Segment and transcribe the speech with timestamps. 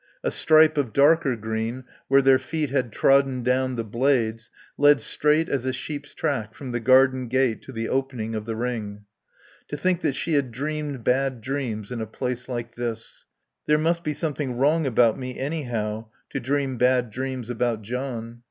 [0.23, 5.47] A stripe of darker green, where their feet had trodden down the blades, led straight
[5.47, 9.05] as a sheep's track from the garden gate to the opening of the ring.
[9.67, 13.27] To think that she had dreamed bad dreams in a place like this.
[13.27, 17.83] She thought: "There must be something wrong about me, anyhow, to dream bad dreams about
[17.83, 18.39] John."